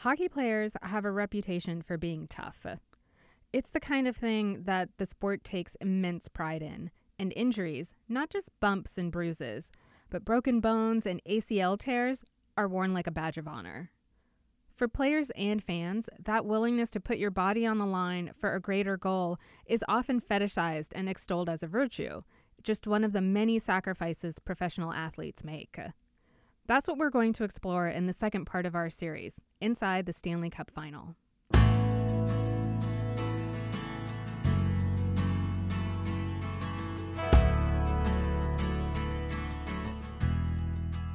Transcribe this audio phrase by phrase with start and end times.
[0.00, 2.66] Hockey players have a reputation for being tough.
[3.54, 8.28] It's the kind of thing that the sport takes immense pride in, and injuries, not
[8.28, 9.72] just bumps and bruises,
[10.10, 12.24] but broken bones and ACL tears,
[12.58, 13.90] are worn like a badge of honor.
[14.74, 18.60] For players and fans, that willingness to put your body on the line for a
[18.60, 22.20] greater goal is often fetishized and extolled as a virtue,
[22.62, 25.78] just one of the many sacrifices professional athletes make.
[26.68, 30.12] That's what we're going to explore in the second part of our series, Inside the
[30.12, 31.14] Stanley Cup Final.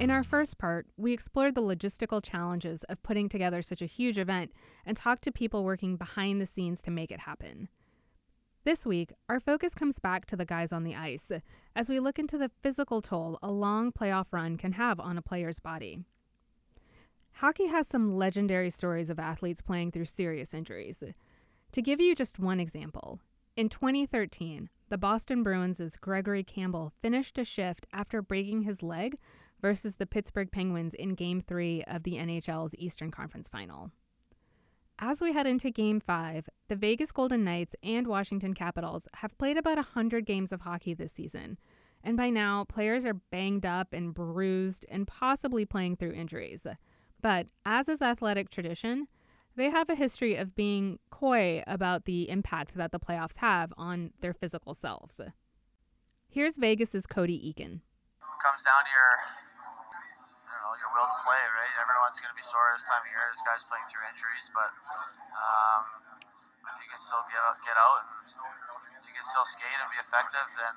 [0.00, 4.18] In our first part, we explored the logistical challenges of putting together such a huge
[4.18, 4.52] event
[4.84, 7.68] and talked to people working behind the scenes to make it happen.
[8.68, 11.32] This week, our focus comes back to the guys on the ice
[11.74, 15.22] as we look into the physical toll a long playoff run can have on a
[15.22, 16.00] player's body.
[17.36, 21.02] Hockey has some legendary stories of athletes playing through serious injuries.
[21.72, 23.20] To give you just one example,
[23.56, 29.16] in 2013, the Boston Bruins' Gregory Campbell finished a shift after breaking his leg
[29.62, 33.92] versus the Pittsburgh Penguins in Game 3 of the NHL's Eastern Conference Final.
[35.00, 39.56] As we head into Game 5, the Vegas Golden Knights and Washington Capitals have played
[39.56, 41.56] about 100 games of hockey this season,
[42.02, 46.66] and by now, players are banged up and bruised and possibly playing through injuries.
[47.22, 49.06] But as is athletic tradition,
[49.54, 54.10] they have a history of being coy about the impact that the playoffs have on
[54.20, 55.20] their physical selves.
[56.28, 57.82] Here's Vegas's Cody Eakin.
[58.42, 59.47] Comes down to your
[60.98, 61.74] will to play, right?
[61.78, 63.22] Everyone's going to be sore this time of year.
[63.30, 64.74] There's guys playing through injuries, but
[65.38, 65.82] um,
[66.74, 68.34] if you can still get out, get out and
[69.06, 70.74] you can still skate and be effective, then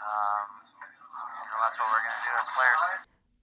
[0.00, 2.82] um, you know that's what we're going to do as players.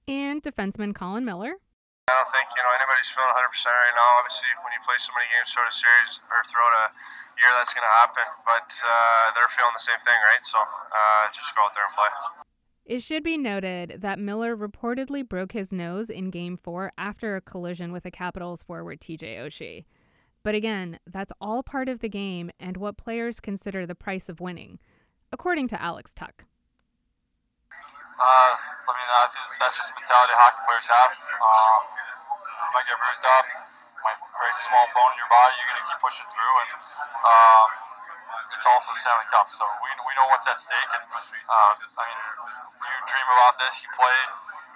[0.09, 1.61] And defenseman Colin Miller.
[2.05, 4.22] I don't think you know anybody's feeling 100 percent right now.
[4.22, 6.86] Obviously, when you play so many games throughout a series or throughout a
[7.42, 8.25] year, that's going to happen.
[8.45, 10.44] But uh, they're feeling the same thing, right?
[10.45, 12.45] So uh, just go out there and play.
[12.86, 17.42] It should be noted that Miller reportedly broke his nose in Game 4 after a
[17.42, 19.86] collision with the Capitals forward TJ Oshie.
[20.44, 24.40] But again, that's all part of the game and what players consider the price of
[24.40, 24.78] winning,
[25.34, 26.46] according to Alex Tuch.
[28.22, 31.10] Uh, I mean, I think that's just mentality hockey players have.
[31.42, 33.46] Um, you might get bruised up,
[34.06, 36.54] might break a small bone in your body, you're going to keep pushing through.
[36.62, 36.70] And
[37.26, 37.67] um,
[38.55, 39.48] it's all for the Stanley Cup.
[39.52, 40.92] So we, we know what's at stake.
[40.95, 42.20] And uh, I mean,
[42.82, 44.20] you dream about this, you play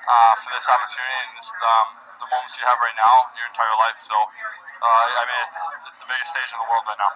[0.05, 1.87] uh, for this opportunity and this, um,
[2.19, 3.97] the moments you have right now your entire life.
[3.97, 7.13] So uh, I mean, it's it's the biggest stage in the world right now.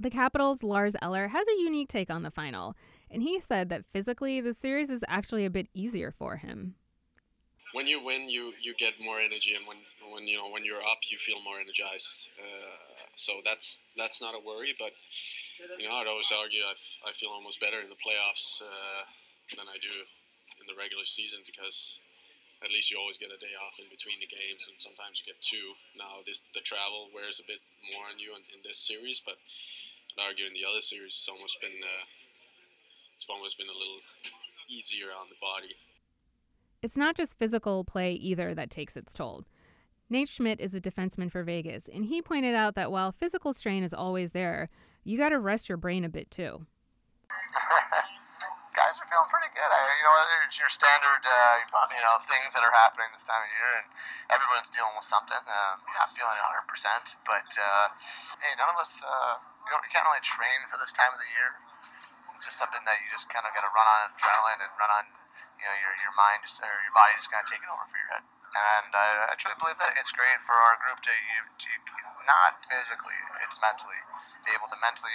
[0.00, 2.74] The Capitals' Lars Eller has a unique take on the final,
[3.10, 6.74] and he said that physically the series is actually a bit easier for him
[7.74, 9.76] when you win, you you get more energy, and when
[10.14, 12.30] when you know when you're up, you feel more energized.
[12.38, 12.78] Uh,
[13.18, 14.78] so that's that's not a worry.
[14.78, 14.94] But
[15.78, 19.02] you know, I'd always argue I, f- I feel almost better in the playoffs uh,
[19.58, 19.94] than I do
[20.62, 21.98] in the regular season because
[22.62, 25.26] at least you always get a day off in between the games, and sometimes you
[25.26, 25.74] get two.
[25.98, 27.58] Now this the travel wears a bit
[27.90, 29.34] more on you in, in this series, but
[30.14, 32.06] I'd argue in the other series, it's almost been uh,
[33.18, 33.98] it's almost been a little
[34.70, 35.74] easier on the body.
[36.84, 39.48] It's not just physical play either that takes its toll.
[40.12, 43.80] Nate Schmidt is a defenseman for Vegas, and he pointed out that while physical strain
[43.80, 44.68] is always there,
[45.00, 46.68] you got to rest your brain a bit too.
[48.76, 49.64] Guys are feeling pretty good.
[49.64, 50.12] I, you know,
[50.44, 53.88] it's your standard, uh, you know, things that are happening this time of year, and
[54.36, 55.40] everyone's dealing with something.
[55.40, 57.96] Um, you're not feeling 100, percent but uh,
[58.44, 61.20] hey, none of us, uh, you know, you can't really train for this time of
[61.24, 61.48] the year.
[62.36, 64.92] It's just something that you just kind of got to run on adrenaline and run
[65.00, 65.04] on
[65.58, 67.98] you know, your, your mind just, or your body just kind of taking over for
[67.98, 68.24] your head.
[68.54, 71.70] And I, I truly believe that it's great for our group to, to,
[72.22, 73.98] not physically, it's mentally,
[74.46, 75.14] be able to mentally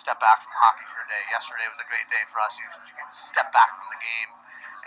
[0.00, 1.20] step back from hockey for a day.
[1.28, 2.56] Yesterday was a great day for us.
[2.56, 4.39] You, you can step back from the game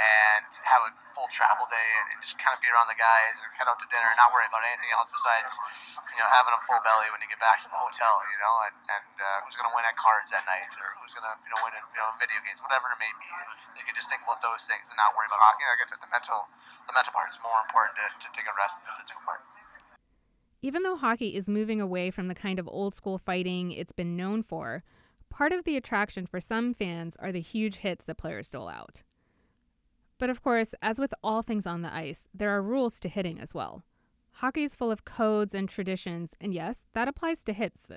[0.03, 3.39] and have a full travel day and, and, just kind of be around the guys
[3.39, 5.55] and head out to dinner and not worry about anything else besides,
[6.11, 8.53] you know, having a full belly when you get back to the hotel, you know,
[8.67, 11.35] and, and uh, who's going to win at cards that night or who's going to,
[11.45, 13.29] you know, win in, you know, video games, whatever it may be.
[13.79, 15.63] You can just think about those things and not worry about hockey.
[15.67, 16.47] Like I said, the mental,
[16.87, 19.43] the mental part is more important to, to take a rest than the physical part.
[20.63, 24.15] Even though hockey is moving away from the kind of old school fighting it's been
[24.15, 24.83] known for,
[25.29, 29.03] part of the attraction for some fans are the huge hits that players dole out.
[30.23, 33.41] But of course, as with all things on the ice, there are rules to hitting
[33.41, 33.83] as well.
[34.31, 37.91] Hockey is full of codes and traditions, and yes, that applies to hits.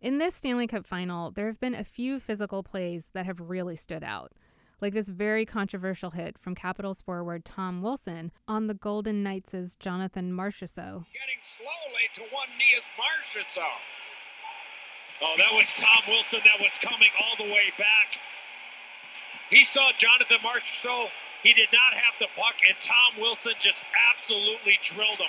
[0.00, 3.76] In this Stanley Cup final, there have been a few physical plays that have really
[3.76, 4.32] stood out,
[4.80, 10.32] like this very controversial hit from Capitals forward Tom Wilson on the Golden Knights' Jonathan
[10.32, 11.04] Marchessault.
[11.12, 13.62] Getting slowly to one knee is Marchessault.
[15.22, 18.18] Oh, that was Tom Wilson that was coming all the way back.
[19.52, 21.10] He saw Jonathan Marchessault.
[21.42, 25.28] He did not have to puck, and Tom Wilson just absolutely drilled him.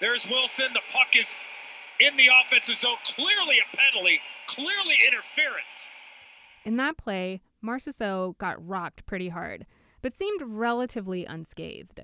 [0.00, 0.66] There's Wilson.
[0.72, 1.34] The puck is
[1.98, 2.96] in the offensive zone.
[3.04, 4.20] Clearly a penalty.
[4.46, 5.88] Clearly interference.
[6.64, 9.66] In that play, Marchessault got rocked pretty hard,
[10.00, 12.02] but seemed relatively unscathed.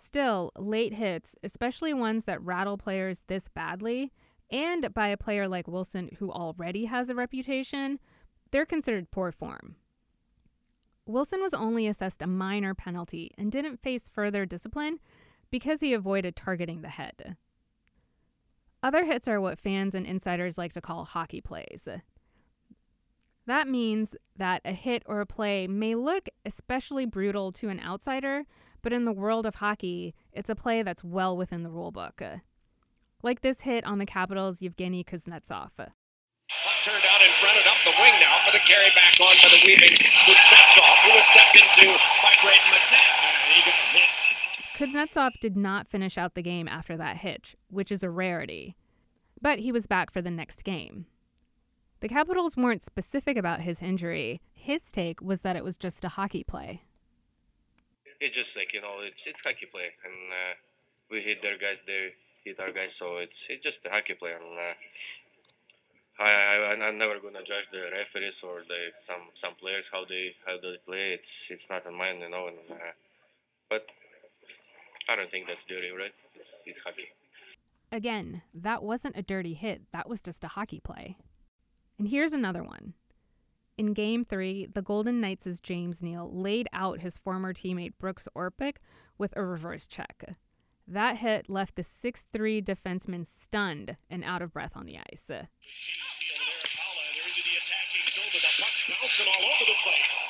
[0.00, 4.12] Still, late hits, especially ones that rattle players this badly,
[4.50, 7.98] and by a player like Wilson who already has a reputation,
[8.50, 9.76] they're considered poor form.
[11.06, 14.98] Wilson was only assessed a minor penalty and didn't face further discipline
[15.50, 17.36] because he avoided targeting the head.
[18.82, 21.88] Other hits are what fans and insiders like to call hockey plays.
[23.46, 28.44] That means that a hit or a play may look especially brutal to an outsider,
[28.82, 32.40] but in the world of hockey, it's a play that's well within the rulebook.
[33.22, 35.70] Like this hit on the Capitals' Yevgeny Kuznetsov.
[36.86, 39.34] Puck turned out in front and up the wing now for the carry back on
[39.34, 41.92] to the weaving Kuznetsov, who was stepped into
[42.22, 43.54] by Brayden McNabb.
[43.54, 44.08] he got hit.
[44.76, 48.76] Kuznetsov did not finish out the game after that hitch, which is a rarity.
[49.40, 51.06] But he was back for the next game.
[52.00, 54.40] The Capitals weren't specific about his injury.
[54.52, 56.82] His take was that it was just a hockey play.
[58.20, 59.90] It's just like, you know, it's, it's hockey play.
[60.04, 60.54] And uh,
[61.10, 62.12] we hit their guys, they
[62.44, 64.32] hit our guys, so it's it's just a hockey play.
[64.32, 64.74] And uh,
[66.18, 70.34] I, I I'm never gonna judge the referees or the some some players how they
[70.46, 71.14] how they play.
[71.14, 72.48] It's it's not on mine, you know.
[72.48, 72.94] And, uh,
[73.68, 73.86] but
[75.08, 76.14] I don't think that's dirty, right?
[76.34, 77.08] It's, it's hockey.
[77.92, 79.82] Again, that wasn't a dirty hit.
[79.92, 81.16] That was just a hockey play.
[81.98, 82.94] And here's another one.
[83.78, 88.76] In game three, the Golden Knights' James Neal laid out his former teammate Brooks Orpik
[89.18, 90.36] with a reverse check.
[90.88, 95.28] That hit left the 6'3 defenseman stunned and out of breath on the ice.
[98.88, 100.20] bouncing all over the place.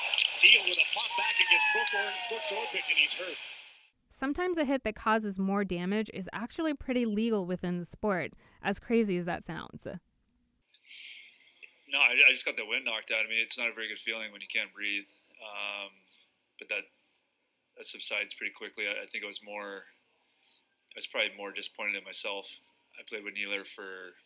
[0.43, 1.67] Neal with a pop back against
[2.29, 3.37] Brooks Orpik, and he's hurt.
[4.08, 8.32] Sometimes a hit that causes more damage is actually pretty legal within the sport,
[8.62, 9.87] as crazy as that sounds.
[9.87, 9.99] No,
[12.00, 13.37] I, I just got the wind knocked out of me.
[13.37, 15.05] It's not a very good feeling when you can't breathe.
[15.37, 15.91] Um,
[16.59, 16.85] but that
[17.76, 18.88] that subsides pretty quickly.
[18.88, 19.85] I, I think it was more
[20.96, 22.48] I was probably more disappointed in myself.
[22.96, 24.16] I played with Neeler for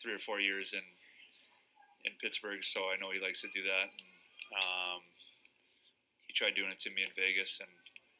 [0.00, 0.80] three or four years in
[2.08, 3.88] in Pittsburgh, so I know he likes to do that.
[3.88, 4.08] And,
[4.60, 5.00] um,
[6.28, 7.68] he tried doing it to me in Vegas, and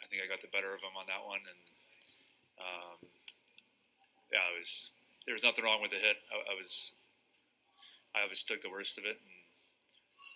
[0.00, 1.40] I think I got the better of him on that one.
[1.40, 1.60] And
[2.60, 2.96] um,
[4.32, 4.92] yeah, was
[5.24, 6.20] there was nothing wrong with the hit.
[6.28, 6.92] I, I was
[8.12, 9.36] I always took the worst of it and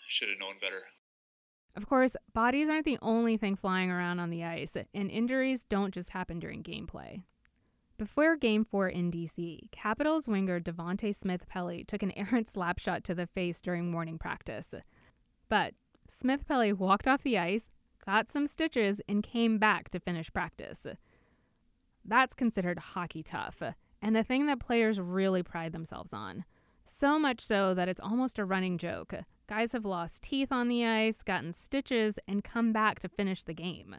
[0.08, 0.88] should have known better.
[1.76, 5.94] Of course, bodies aren't the only thing flying around on the ice, and injuries don't
[5.94, 7.22] just happen during gameplay.
[7.98, 13.02] Before Game 4 in DC, Capitals winger Devante Smith Pelly took an errant slap shot
[13.04, 14.72] to the face during morning practice.
[15.48, 15.74] But
[16.08, 17.70] Smith Pelly walked off the ice,
[18.06, 20.86] got some stitches, and came back to finish practice.
[22.04, 23.60] That's considered hockey tough,
[24.00, 26.44] and a thing that players really pride themselves on.
[26.84, 29.12] So much so that it's almost a running joke.
[29.48, 33.54] Guys have lost teeth on the ice, gotten stitches, and come back to finish the
[33.54, 33.96] game.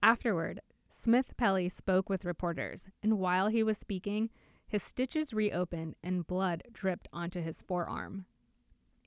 [0.00, 4.30] Afterward, Smith Pelly spoke with reporters, and while he was speaking,
[4.64, 8.26] his stitches reopened and blood dripped onto his forearm.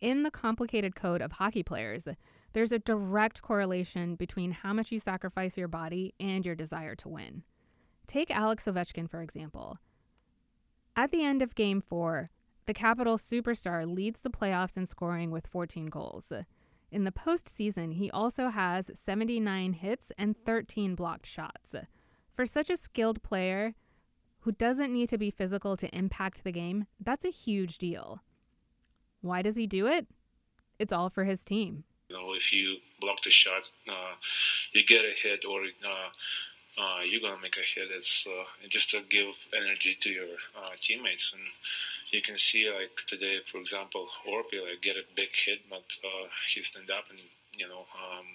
[0.02, 2.10] In the complicated code of hockey players,
[2.52, 7.08] there's a direct correlation between how much you sacrifice your body and your desire to
[7.08, 7.44] win.
[8.06, 9.78] Take Alex Ovechkin, for example.
[10.98, 12.30] At the end of Game 4,
[12.66, 16.32] the Capital superstar leads the playoffs in scoring with 14 goals.
[16.92, 21.76] In the postseason, he also has 79 hits and 13 blocked shots.
[22.36, 23.74] For such a skilled player
[24.42, 28.22] who doesn't need to be physical to impact the game, that's a huge deal.
[29.22, 30.08] Why does he do it?
[30.80, 31.84] It's all for his team.
[32.10, 34.16] You know, if you block the shot, uh,
[34.74, 36.10] you get a hit, or uh,
[36.78, 37.90] uh, you're gonna make a hit.
[37.92, 41.44] It's uh, just to give energy to your uh, teammates, and
[42.12, 46.28] you can see like today, for example, Orpi like get a big hit, but uh,
[46.54, 47.20] he stand up and
[47.58, 48.26] you know um,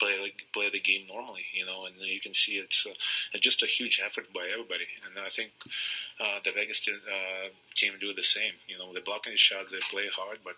[0.00, 3.62] play like play the game normally, you know, and you can see it's uh, just
[3.62, 5.50] a huge effort by everybody, and I think
[6.20, 8.54] uh, the Vegas team, do the same.
[8.66, 10.54] You know, they blocking the shots, they play hard, but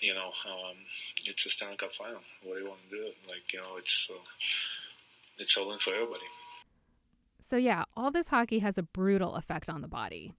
[0.00, 0.76] you know, um,
[1.24, 2.22] it's a Stanley Cup final.
[2.42, 3.04] What do you want to do?
[3.28, 4.10] Like you know, it's
[5.36, 6.24] it's all in for everybody.
[7.52, 10.32] So, yeah, all this hockey has a brutal effect on the body.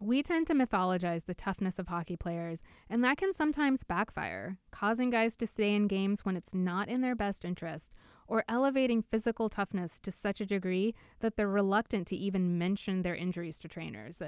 [0.00, 5.10] We tend to mythologize the toughness of hockey players, and that can sometimes backfire, causing
[5.10, 7.92] guys to stay in games when it's not in their best interest,
[8.26, 13.14] or elevating physical toughness to such a degree that they're reluctant to even mention their
[13.14, 14.22] injuries to trainers.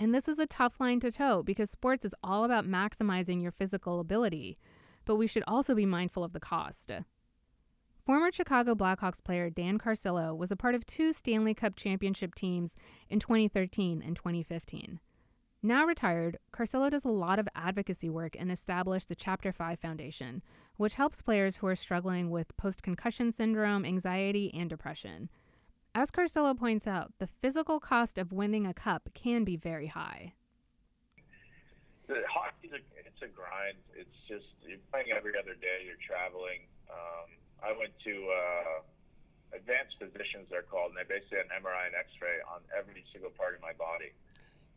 [0.00, 3.52] And this is a tough line to toe because sports is all about maximizing your
[3.52, 4.56] physical ability,
[5.04, 6.90] but we should also be mindful of the cost.
[8.06, 12.76] Former Chicago Blackhawks player Dan Carcillo was a part of two Stanley Cup championship teams
[13.10, 15.00] in 2013 and 2015.
[15.60, 20.40] Now retired, Carcillo does a lot of advocacy work and established the Chapter 5 Foundation,
[20.76, 25.28] which helps players who are struggling with post concussion syndrome, anxiety, and depression.
[25.92, 30.34] As Carcillo points out, the physical cost of winning a cup can be very high.
[32.08, 33.78] Hockey's a, it's a grind.
[33.98, 35.82] It's just you're playing every other day.
[35.84, 36.60] You're traveling.
[37.66, 38.78] I went to uh,
[39.58, 43.34] advanced physicians, they're called, and they basically had an MRI and X-ray on every single
[43.34, 44.14] part of my body.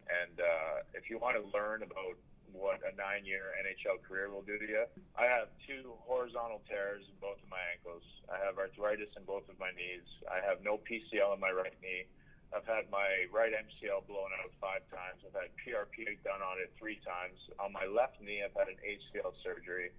[0.10, 2.18] And uh, if you want to learn about
[2.54, 4.86] what a nine-year NHL career will do to you.
[5.14, 8.02] I have two horizontal tears in both of my ankles.
[8.26, 10.06] I have arthritis in both of my knees.
[10.26, 12.10] I have no PCL in my right knee.
[12.50, 15.22] I've had my right MCL blown out five times.
[15.22, 17.38] I've had PRP done on it three times.
[17.62, 19.94] On my left knee, I've had an ACL surgery.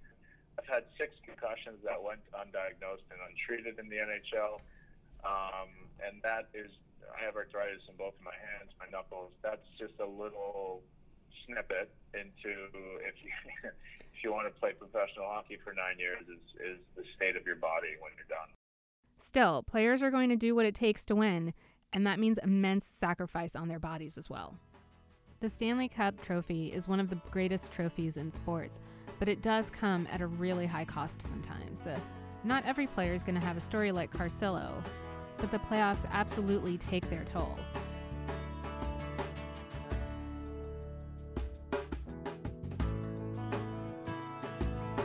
[0.61, 4.61] I've had six concussions that went undiagnosed and untreated in the NHL.
[5.25, 6.69] Um, and that is,
[7.09, 9.33] I have arthritis in both of my hands, my knuckles.
[9.41, 10.85] That's just a little
[11.45, 12.53] snippet into
[13.01, 13.31] if you
[14.13, 17.45] if you want to play professional hockey for nine years is is the state of
[17.45, 18.53] your body when you're done.
[19.17, 21.53] Still, players are going to do what it takes to win,
[21.93, 24.57] and that means immense sacrifice on their bodies as well.
[25.41, 28.79] The Stanley Cup trophy is one of the greatest trophies in sports,
[29.21, 31.85] but it does come at a really high cost sometimes.
[31.85, 31.95] Uh,
[32.43, 34.83] not every player is going to have a story like Carcillo,
[35.37, 37.55] but the playoffs absolutely take their toll.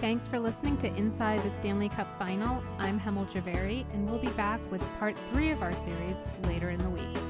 [0.00, 2.62] Thanks for listening to Inside the Stanley Cup Final.
[2.78, 6.78] I'm Hemel Javeri, and we'll be back with part three of our series later in
[6.78, 7.25] the week.